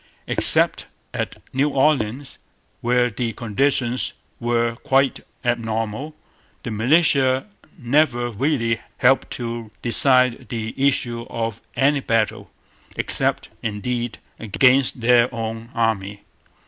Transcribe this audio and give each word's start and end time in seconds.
Except 0.25 0.87
at 1.13 1.39
New 1.53 1.69
Orleans, 1.69 2.39
where 2.79 3.11
the 3.11 3.33
conditions 3.33 4.13
were 4.39 4.75
quite 4.77 5.19
abnormal, 5.45 6.15
the 6.63 6.71
militia 6.71 7.45
never 7.77 8.31
really 8.31 8.81
helped 8.97 9.29
to 9.33 9.69
decide 9.83 10.47
the 10.49 10.73
issue 10.75 11.27
of 11.29 11.61
any 11.75 11.99
battle, 11.99 12.49
except, 12.95 13.49
indeed, 13.61 14.17
against 14.39 15.01
their 15.01 15.31
own 15.31 15.69
army. 15.75 16.23